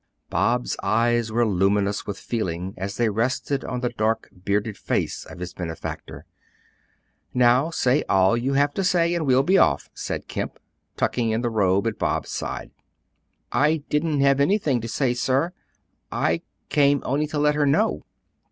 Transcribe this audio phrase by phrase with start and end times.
[0.31, 5.37] Bob's eyes were luminous with feeling as they rested on the dark, bearded face of
[5.37, 6.25] his benefactor.
[7.35, 10.57] "Now say all you have to say, and we'll be off," said Kemp,
[10.97, 12.71] tucking in the robe at Bob's side.
[13.51, 15.53] "I didn't have anything to say, sir;
[16.11, 18.03] I came only to let her know."